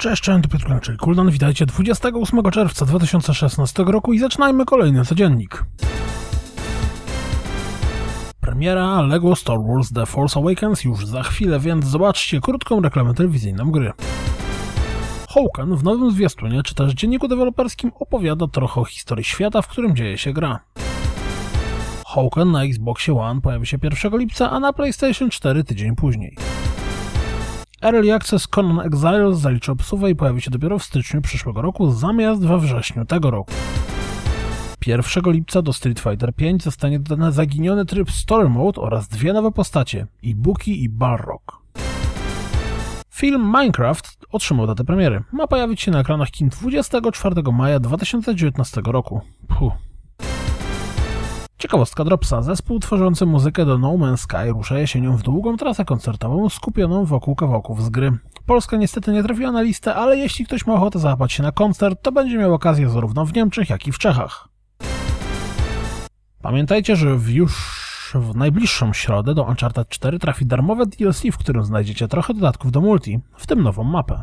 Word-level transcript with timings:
Cześć, 0.00 0.22
cześć, 0.22 0.48
Piotr 0.48 0.80
czyli 0.80 0.98
Kuldan. 0.98 1.30
Witajcie 1.30 1.66
28 1.66 2.42
czerwca 2.52 2.86
2016 2.86 3.84
roku 3.84 4.12
i 4.12 4.18
zaczynajmy 4.18 4.64
kolejny 4.64 5.04
codziennik. 5.04 5.64
Premiera 8.40 9.02
LEGO 9.02 9.36
Star 9.36 9.56
Wars 9.68 9.92
The 9.92 10.06
Force 10.06 10.40
Awakens 10.40 10.84
już 10.84 11.06
za 11.06 11.22
chwilę, 11.22 11.60
więc 11.60 11.84
zobaczcie 11.84 12.40
krótką 12.40 12.80
reklamę 12.80 13.14
telewizyjną 13.14 13.70
gry. 13.70 13.92
Hawken 15.28 15.76
w 15.76 15.84
nowym 15.84 16.10
zwiastunie 16.10 16.62
czy 16.62 16.74
też 16.74 16.92
dzienniku 16.92 17.28
deweloperskim 17.28 17.90
opowiada 17.94 18.46
trochę 18.46 18.80
o 18.80 18.84
historii 18.84 19.24
świata, 19.24 19.62
w 19.62 19.68
którym 19.68 19.96
dzieje 19.96 20.18
się 20.18 20.32
gra. 20.32 20.60
Hawken 22.06 22.50
na 22.50 22.64
Xboxie 22.64 23.14
One 23.14 23.40
pojawi 23.40 23.66
się 23.66 23.78
1 23.82 24.18
lipca, 24.18 24.50
a 24.50 24.60
na 24.60 24.72
PlayStation 24.72 25.30
4 25.30 25.64
tydzień 25.64 25.96
później. 25.96 26.36
Early 27.82 28.14
Access 28.14 28.48
Conan 28.48 28.86
Exiles 28.86 29.38
zaliczy 29.38 29.72
obsuwę 29.72 30.10
i 30.10 30.14
pojawi 30.14 30.40
się 30.40 30.50
dopiero 30.50 30.78
w 30.78 30.84
styczniu 30.84 31.22
przyszłego 31.22 31.62
roku, 31.62 31.90
zamiast 31.90 32.46
we 32.46 32.58
wrześniu 32.58 33.04
tego 33.04 33.30
roku. 33.30 33.52
1 34.86 35.32
lipca 35.32 35.62
do 35.62 35.72
Street 35.72 36.00
Fighter 36.00 36.32
V 36.38 36.44
zostanie 36.60 37.00
dodany 37.00 37.32
zaginiony 37.32 37.84
tryb 37.84 38.10
Story 38.10 38.48
Mode 38.48 38.80
oraz 38.80 39.08
dwie 39.08 39.32
nowe 39.32 39.52
postacie, 39.52 40.06
Ibuki 40.22 40.82
i 40.82 40.88
Barrock. 40.88 41.60
Film 43.10 43.42
Minecraft 43.46 44.18
otrzymał 44.32 44.66
datę 44.66 44.84
premiery. 44.84 45.22
Ma 45.32 45.46
pojawić 45.46 45.80
się 45.80 45.90
na 45.90 46.00
ekranach 46.00 46.30
kin 46.30 46.48
24 46.48 47.42
maja 47.52 47.80
2019 47.80 48.80
roku. 48.84 49.20
Puh. 49.48 49.89
Ciekawostka 51.60 52.04
Dropsa. 52.04 52.42
Zespół 52.42 52.78
tworzący 52.78 53.26
muzykę 53.26 53.64
do 53.64 53.78
No 53.78 53.88
Man's 53.88 54.16
Sky 54.16 54.52
rusza 54.52 54.78
jesienią 54.78 55.16
w 55.16 55.22
długą 55.22 55.56
trasę 55.56 55.84
koncertową 55.84 56.48
skupioną 56.48 57.04
wokół 57.04 57.34
kawałków 57.34 57.84
z 57.84 57.88
gry. 57.88 58.12
Polska 58.46 58.76
niestety 58.76 59.12
nie 59.12 59.22
trafiła 59.22 59.52
na 59.52 59.62
listę, 59.62 59.94
ale 59.94 60.16
jeśli 60.16 60.44
ktoś 60.46 60.66
ma 60.66 60.74
ochotę 60.74 60.98
załapać 60.98 61.32
się 61.32 61.42
na 61.42 61.52
koncert, 61.52 62.02
to 62.02 62.12
będzie 62.12 62.38
miał 62.38 62.54
okazję 62.54 62.90
zarówno 62.90 63.26
w 63.26 63.34
Niemczech, 63.34 63.70
jak 63.70 63.86
i 63.86 63.92
w 63.92 63.98
Czechach. 63.98 64.48
Pamiętajcie, 66.42 66.96
że 66.96 67.16
w 67.16 67.28
już 67.28 67.52
w 68.14 68.36
najbliższą 68.36 68.92
środę 68.92 69.34
do 69.34 69.42
Uncharted 69.44 69.88
4 69.88 70.18
trafi 70.18 70.46
darmowe 70.46 70.86
DLC, 70.86 71.22
w 71.32 71.38
którym 71.38 71.64
znajdziecie 71.64 72.08
trochę 72.08 72.34
dodatków 72.34 72.72
do 72.72 72.80
multi, 72.80 73.20
w 73.36 73.46
tym 73.46 73.62
nową 73.62 73.84
mapę. 73.84 74.20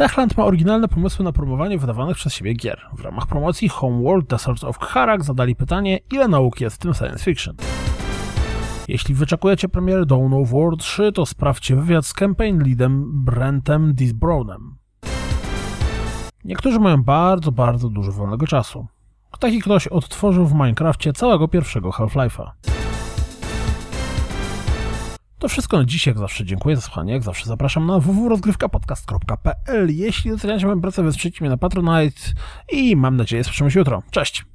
Techland 0.00 0.36
ma 0.36 0.44
oryginalne 0.44 0.88
pomysły 0.88 1.24
na 1.24 1.32
promowanie 1.32 1.78
wydawanych 1.78 2.16
przez 2.16 2.34
siebie 2.34 2.54
gier. 2.54 2.80
W 2.92 3.00
ramach 3.00 3.26
promocji 3.26 3.68
Homeworld 3.68 4.26
Deserts 4.26 4.64
of 4.64 4.78
Harak 4.78 5.24
zadali 5.24 5.56
pytanie, 5.56 5.98
ile 6.12 6.28
nauki 6.28 6.64
jest 6.64 6.76
w 6.76 6.78
tym 6.78 6.94
science 6.94 7.24
fiction. 7.24 7.56
Jeśli 8.88 9.14
wyczekujecie 9.14 9.68
premiery 9.68 10.06
Dawn 10.06 10.34
of 10.34 10.50
War 10.50 10.76
3, 10.78 11.12
to 11.12 11.26
sprawdźcie 11.26 11.76
wywiad 11.76 12.06
z 12.06 12.12
campaign 12.12 12.62
leadem 12.64 13.24
Brentem 13.24 13.94
Disbrownem. 13.94 14.76
Niektórzy 16.44 16.80
mają 16.80 17.02
bardzo, 17.02 17.52
bardzo 17.52 17.88
dużo 17.88 18.12
wolnego 18.12 18.46
czasu. 18.46 18.86
Taki 19.40 19.60
ktoś 19.60 19.86
odtworzył 19.86 20.46
w 20.46 20.52
Minecrafcie 20.52 21.12
całego 21.12 21.48
pierwszego 21.48 21.90
Half-Life'a. 21.90 22.50
To 25.40 25.48
wszystko 25.48 25.78
na 25.78 25.84
dziś, 25.84 26.06
jak 26.06 26.18
zawsze 26.18 26.44
dziękuję 26.44 26.76
za 26.76 26.82
słuchanie, 26.82 27.12
jak 27.12 27.22
zawsze 27.22 27.46
zapraszam 27.46 27.86
na 27.86 27.98
www.rozgrywkapodcast.pl 27.98 29.90
Jeśli 29.96 30.30
doceniacie 30.30 30.66
moją 30.66 30.80
pracę, 30.80 31.02
wesprzyjcie 31.02 31.38
mnie 31.40 31.50
na 31.50 31.56
Patronite 31.56 32.20
i 32.72 32.96
mam 32.96 33.16
nadzieję 33.16 33.44
słyszymy 33.44 33.70
się 33.70 33.78
jutro. 33.78 34.02
Cześć! 34.10 34.49